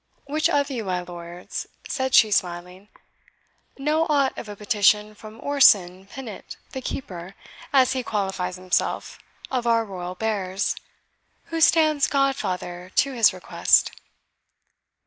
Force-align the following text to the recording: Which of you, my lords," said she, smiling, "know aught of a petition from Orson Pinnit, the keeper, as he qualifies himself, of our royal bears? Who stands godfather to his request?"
Which 0.25 0.49
of 0.49 0.71
you, 0.71 0.83
my 0.85 1.01
lords," 1.01 1.67
said 1.87 2.15
she, 2.15 2.31
smiling, 2.31 2.87
"know 3.77 4.07
aught 4.09 4.35
of 4.35 4.49
a 4.49 4.55
petition 4.55 5.13
from 5.13 5.39
Orson 5.39 6.07
Pinnit, 6.07 6.57
the 6.71 6.81
keeper, 6.81 7.35
as 7.71 7.93
he 7.93 8.01
qualifies 8.01 8.55
himself, 8.55 9.19
of 9.51 9.67
our 9.67 9.85
royal 9.85 10.15
bears? 10.15 10.75
Who 11.53 11.61
stands 11.61 12.07
godfather 12.07 12.91
to 12.95 13.13
his 13.13 13.31
request?" 13.31 13.91